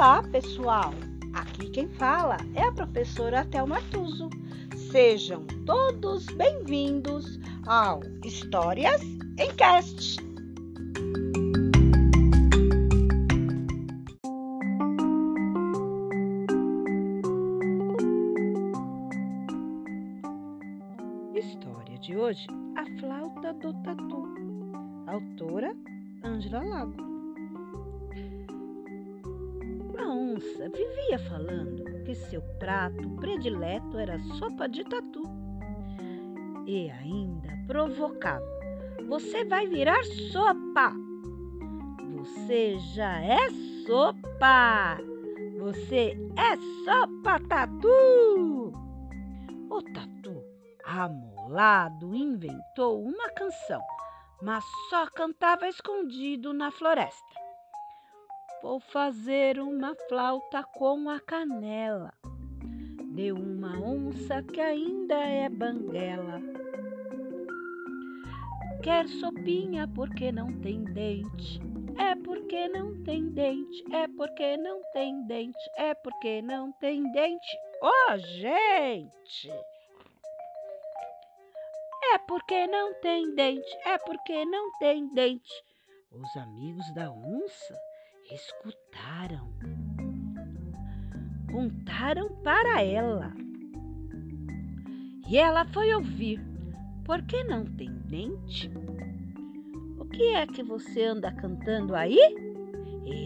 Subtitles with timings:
[0.00, 0.94] Olá, pessoal!
[1.34, 4.30] Aqui quem fala é a professora Thelma Tuso.
[4.90, 9.02] Sejam todos bem-vindos ao Histórias
[9.38, 10.16] em Cast.
[21.34, 24.34] História de hoje: A Flauta do Tatu.
[25.06, 25.76] Autora
[26.24, 27.09] Ângela Lago.
[30.40, 35.22] Onça vivia falando que seu prato predileto era sopa de tatu.
[36.66, 38.44] E ainda provocava:
[39.06, 40.92] Você vai virar sopa!
[42.16, 43.50] Você já é
[43.86, 44.98] sopa!
[45.58, 48.72] Você é sopa tatu!
[49.70, 50.42] O tatu,
[50.84, 53.80] amolado, inventou uma canção,
[54.42, 57.49] mas só cantava escondido na floresta.
[58.62, 62.12] Vou fazer uma flauta com a canela
[63.14, 66.40] de uma onça que ainda é banguela.
[68.82, 71.58] Quer sopinha porque não tem dente.
[71.98, 77.58] É porque não tem dente, é porque não tem dente, é porque não tem dente.
[77.82, 79.50] Oh, gente!
[82.12, 85.52] É porque não tem dente, é porque não tem dente.
[86.10, 87.89] Os amigos da onça
[88.32, 89.48] escutaram.
[91.50, 93.32] Contaram para ela.
[95.28, 96.40] E ela foi ouvir.
[97.04, 98.70] Por que não tem dente?
[99.98, 102.18] O que é que você anda cantando aí?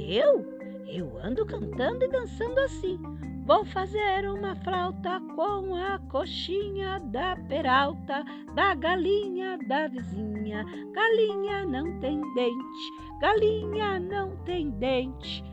[0.08, 0.44] Eu?
[0.86, 2.98] Eu ando cantando e dançando assim.
[3.46, 10.64] Vou fazer uma flauta com a coxinha da peralta, da galinha da vizinha.
[10.94, 15.44] Galinha não tem dente, galinha não tem dente.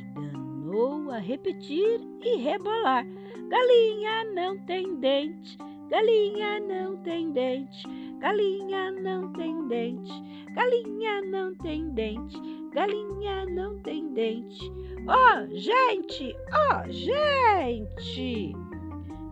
[0.00, 3.06] E danou a repetir e rebolar.
[3.48, 5.56] Galinha não tem dente,
[5.88, 7.84] galinha não tem dente,
[8.18, 10.12] galinha não tem dente,
[10.52, 12.36] galinha não tem dente,
[12.76, 14.70] galinha não tem dente.
[15.08, 16.36] Oh, gente!
[16.52, 18.52] Oh, gente!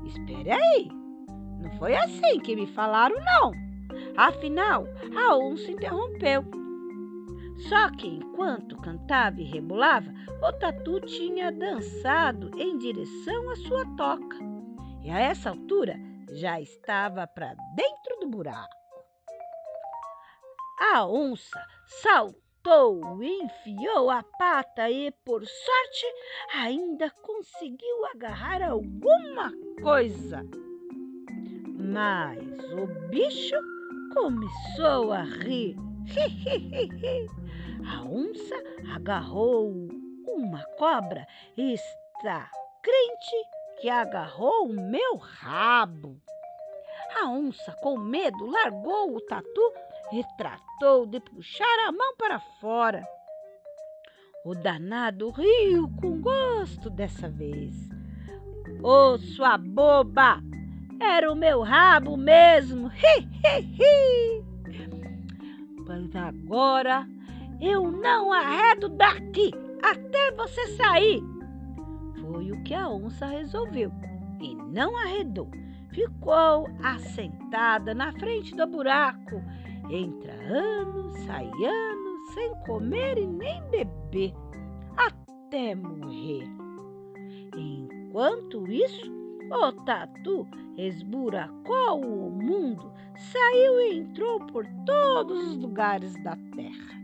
[0.07, 0.89] Espere aí!
[1.61, 3.53] Não foi assim que me falaram, não.
[4.17, 6.43] Afinal, a onça interrompeu.
[7.69, 10.11] Só que enquanto cantava e rebolava,
[10.43, 14.39] o tatu tinha dançado em direção à sua toca.
[15.03, 16.01] E a essa altura
[16.33, 18.75] já estava para dentro do buraco.
[20.95, 21.63] A onça
[22.03, 26.07] saltou levantou, enfiou a pata e, por sorte,
[26.55, 29.53] ainda conseguiu agarrar alguma
[29.83, 30.43] coisa.
[31.77, 32.43] Mas
[32.73, 33.57] o bicho
[34.15, 35.77] começou a rir.
[37.87, 38.57] a onça
[38.95, 39.89] agarrou
[40.27, 41.27] uma cobra
[41.57, 42.51] e está
[42.83, 46.21] crente que agarrou o meu rabo.
[47.21, 49.73] A onça, com medo, largou o tatu
[50.13, 53.07] e tratou de puxar a mão para fora.
[54.45, 57.75] O danado riu com gosto dessa vez.
[58.83, 60.43] Ô, oh, sua boba!
[61.01, 62.89] Era o meu rabo mesmo!
[62.89, 64.45] Hi, hi, hi!
[65.87, 67.07] Mas agora
[67.61, 69.51] eu não arredo daqui
[69.83, 71.23] até você sair.
[72.21, 73.91] Foi o que a onça resolveu
[74.41, 75.51] e não arredou.
[75.91, 79.43] Ficou assentada na frente do buraco
[79.91, 84.33] Entra anos, sai anos, sem comer e nem beber,
[84.97, 86.49] até morrer.
[87.57, 89.13] Enquanto isso,
[89.51, 90.47] o tatu
[90.79, 96.95] esburacou o mundo, saiu e entrou por todos os lugares da terra.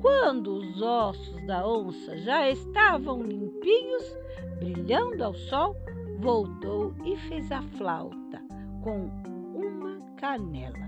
[0.00, 4.16] Quando os ossos da onça já estavam limpinhos,
[4.58, 5.74] brilhando ao sol,
[6.20, 8.40] voltou e fez a flauta
[8.82, 9.10] com
[9.54, 10.85] uma canela.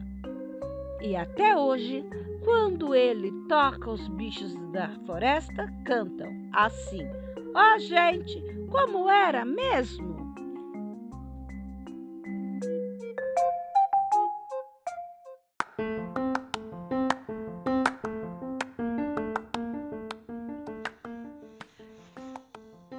[1.01, 2.05] E até hoje,
[2.45, 7.07] quando ele toca os bichos da floresta, cantam assim:
[7.55, 10.19] Ó oh, gente, como era mesmo?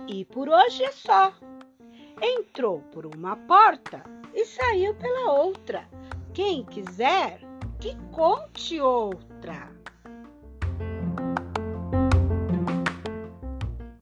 [0.07, 1.33] E por hoje é só.
[2.21, 4.03] Entrou por uma porta
[4.33, 5.88] e saiu pela outra.
[6.33, 7.49] Quem quiser
[7.79, 9.78] que conte outra.